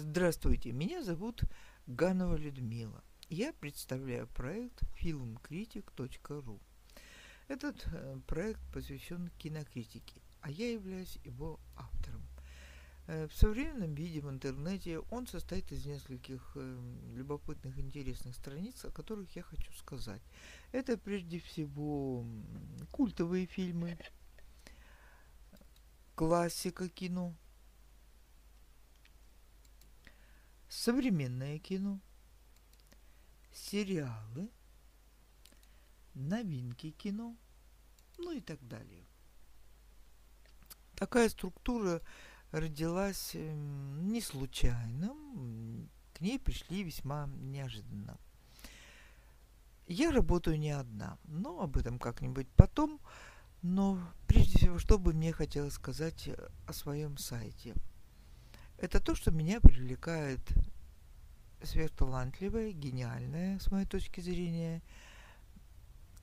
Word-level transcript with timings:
Здравствуйте, 0.00 0.70
меня 0.70 1.02
зовут 1.02 1.42
Ганова 1.88 2.36
Людмила. 2.36 3.02
Я 3.28 3.52
представляю 3.52 4.28
проект 4.28 4.80
filmcritic.ru. 5.02 6.60
Этот 7.48 7.84
э, 7.92 8.20
проект 8.28 8.60
посвящен 8.72 9.28
кинокритике, 9.38 10.22
а 10.40 10.52
я 10.52 10.70
являюсь 10.70 11.18
его 11.24 11.58
автором. 11.76 12.22
Э, 13.08 13.26
в 13.26 13.34
современном 13.34 13.92
виде 13.96 14.20
в 14.20 14.30
интернете 14.30 15.00
он 15.10 15.26
состоит 15.26 15.72
из 15.72 15.84
нескольких 15.84 16.52
э, 16.54 16.78
любопытных, 17.16 17.76
интересных 17.76 18.36
страниц, 18.36 18.84
о 18.84 18.92
которых 18.92 19.34
я 19.34 19.42
хочу 19.42 19.72
сказать. 19.72 20.22
Это 20.70 20.96
прежде 20.96 21.40
всего 21.40 22.24
культовые 22.92 23.46
фильмы, 23.46 23.98
классика 26.14 26.88
кино, 26.88 27.34
современное 30.78 31.58
кино, 31.58 31.98
сериалы, 33.52 34.48
новинки 36.14 36.90
кино, 36.92 37.36
ну 38.16 38.30
и 38.30 38.40
так 38.40 38.66
далее. 38.66 39.04
Такая 40.94 41.28
структура 41.30 42.00
родилась 42.52 43.32
эм, 43.34 44.08
не 44.12 44.20
случайно, 44.20 45.14
к 46.14 46.20
ней 46.20 46.38
пришли 46.38 46.84
весьма 46.84 47.28
неожиданно. 47.40 48.16
Я 49.88 50.12
работаю 50.12 50.58
не 50.60 50.70
одна, 50.70 51.18
но 51.24 51.60
об 51.60 51.76
этом 51.76 51.98
как-нибудь 51.98 52.48
потом. 52.56 53.00
Но 53.62 53.98
прежде 54.28 54.58
всего, 54.58 54.78
что 54.78 54.98
бы 54.98 55.12
мне 55.12 55.32
хотелось 55.32 55.74
сказать 55.74 56.30
о 56.68 56.72
своем 56.72 57.18
сайте– 57.18 57.74
это 58.78 59.00
то, 59.00 59.14
что 59.14 59.30
меня 59.30 59.60
привлекает 59.60 60.40
сверхталантливое, 61.62 62.72
гениальное, 62.72 63.58
с 63.58 63.70
моей 63.70 63.86
точки 63.86 64.20
зрения, 64.20 64.82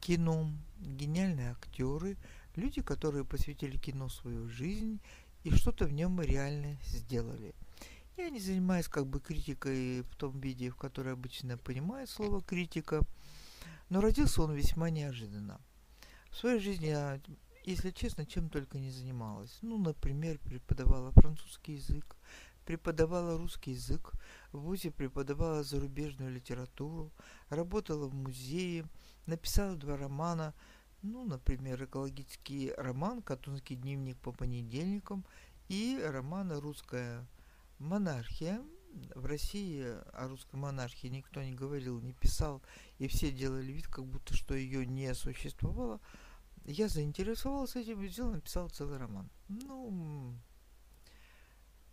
кино, 0.00 0.50
гениальные 0.78 1.50
актеры, 1.50 2.16
люди, 2.54 2.80
которые 2.80 3.24
посвятили 3.24 3.76
кино 3.76 4.08
свою 4.08 4.48
жизнь 4.48 5.00
и 5.42 5.50
что-то 5.50 5.86
в 5.86 5.92
нем 5.92 6.20
реально 6.20 6.78
сделали. 6.84 7.54
Я 8.16 8.30
не 8.30 8.38
занимаюсь 8.38 8.86
как 8.86 9.08
бы 9.08 9.20
критикой 9.20 10.02
в 10.02 10.14
том 10.14 10.38
виде, 10.40 10.70
в 10.70 10.76
которой 10.76 11.14
обычно 11.14 11.58
понимает 11.58 12.08
слово 12.08 12.40
критика, 12.40 13.00
но 13.88 14.00
родился 14.00 14.42
он 14.42 14.54
весьма 14.54 14.90
неожиданно. 14.90 15.60
В 16.30 16.36
своей 16.36 16.60
жизни 16.60 16.86
я, 16.86 17.20
если 17.64 17.90
честно, 17.90 18.26
чем 18.26 18.48
только 18.48 18.78
не 18.78 18.90
занималась. 18.90 19.58
Ну, 19.62 19.78
например, 19.78 20.38
преподавала 20.38 21.12
французский 21.12 21.74
язык, 21.74 22.16
преподавала 22.64 23.38
русский 23.38 23.72
язык, 23.72 24.12
в 24.52 24.60
ВУЗе 24.60 24.90
преподавала 24.90 25.62
зарубежную 25.62 26.32
литературу, 26.32 27.10
работала 27.48 28.06
в 28.06 28.14
музее, 28.14 28.84
написала 29.26 29.76
два 29.76 29.96
романа, 29.96 30.54
ну, 31.02 31.24
например, 31.24 31.84
экологический 31.84 32.72
роман 32.76 33.20
«Катунский 33.20 33.76
дневник 33.76 34.16
по 34.18 34.32
понедельникам» 34.32 35.24
и 35.68 36.00
роман 36.02 36.52
«Русская 36.52 37.26
монархия». 37.78 38.62
В 39.14 39.26
России 39.26 39.84
о 40.12 40.28
русской 40.28 40.54
монархии 40.54 41.08
никто 41.08 41.42
не 41.42 41.52
говорил, 41.52 42.00
не 42.00 42.12
писал, 42.12 42.62
и 42.98 43.08
все 43.08 43.32
делали 43.32 43.72
вид, 43.72 43.88
как 43.88 44.06
будто 44.06 44.34
что 44.34 44.54
ее 44.54 44.86
не 44.86 45.12
существовало. 45.14 46.00
Я 46.64 46.88
заинтересовался 46.88 47.80
этим 47.80 48.02
и 48.02 48.06
взял, 48.06 48.30
написал 48.30 48.70
целый 48.70 48.98
роман. 48.98 49.30
Ну, 49.48 50.34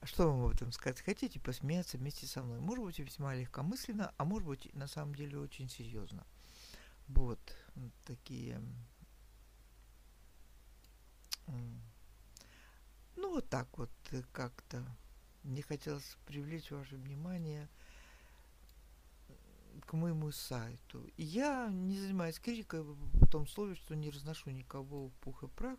что 0.04 0.32
вам 0.32 0.46
об 0.46 0.52
этом 0.52 0.72
сказать? 0.72 1.02
Хотите 1.02 1.40
посмеяться 1.40 1.98
вместе 1.98 2.26
со 2.26 2.42
мной? 2.42 2.60
Может 2.60 2.86
быть, 2.86 3.00
весьма 3.00 3.36
легкомысленно, 3.36 4.14
а 4.18 4.26
может 4.26 4.48
быть, 4.48 4.74
на 4.74 4.88
самом 4.88 5.14
деле 5.14 5.38
очень 5.38 5.70
серьезно. 5.70 6.26
Вот 7.08 7.40
такие... 8.06 8.62
Ну, 13.18 13.30
вот 13.30 13.50
так 13.50 13.78
вот 13.78 13.92
э, 14.12 14.24
как-то. 14.32 14.84
Мне 15.44 15.62
хотелось 15.62 16.18
привлечь 16.26 16.72
ваше 16.72 16.96
внимание 16.96 17.68
к 19.92 19.94
моему 19.94 20.32
сайту. 20.32 21.06
Я 21.18 21.68
не 21.70 22.00
занимаюсь 22.00 22.40
критикой 22.40 22.82
в 22.82 23.28
том 23.28 23.46
слове, 23.46 23.76
что 23.76 23.94
не 23.94 24.10
разношу 24.10 24.50
никого 24.50 25.10
пух 25.20 25.44
и 25.44 25.50
прах, 25.50 25.78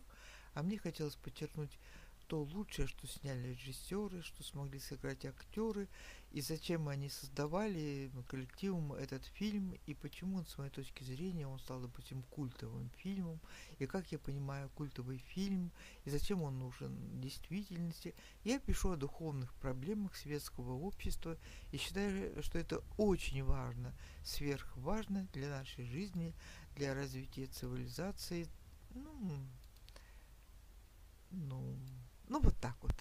а 0.53 0.61
мне 0.61 0.77
хотелось 0.77 1.15
подчеркнуть 1.15 1.79
то 2.27 2.41
лучшее, 2.41 2.87
что 2.87 3.07
сняли 3.07 3.49
режиссеры, 3.49 4.21
что 4.21 4.43
смогли 4.43 4.79
сыграть 4.79 5.25
актеры, 5.25 5.87
и 6.31 6.41
зачем 6.41 6.89
они 6.89 7.09
создавали 7.09 8.11
коллективом 8.27 8.93
этот 8.93 9.23
фильм, 9.25 9.75
и 9.85 9.93
почему, 9.93 10.43
с 10.43 10.57
моей 10.57 10.71
точки 10.71 11.03
зрения, 11.03 11.47
он 11.47 11.59
стал, 11.59 11.79
допустим, 11.79 12.23
культовым 12.23 12.89
фильмом, 12.97 13.39
и 13.77 13.85
как 13.85 14.11
я 14.11 14.17
понимаю 14.17 14.69
культовый 14.69 15.19
фильм, 15.19 15.71
и 16.05 16.09
зачем 16.09 16.41
он 16.41 16.57
нужен 16.57 16.95
в 16.95 17.19
действительности. 17.19 18.15
Я 18.43 18.59
пишу 18.59 18.91
о 18.91 18.97
духовных 18.97 19.53
проблемах 19.55 20.15
светского 20.15 20.73
общества, 20.73 21.37
и 21.71 21.77
считаю, 21.77 22.41
что 22.41 22.57
это 22.57 22.83
очень 22.97 23.43
важно, 23.43 23.93
сверхважно 24.23 25.27
для 25.33 25.49
нашей 25.49 25.85
жизни, 25.85 26.33
для 26.75 26.95
развития 26.95 27.45
цивилизации, 27.45 28.47
ну, 28.95 29.37
ну, 31.29 31.77
ну, 32.33 32.39
вот 32.81 32.92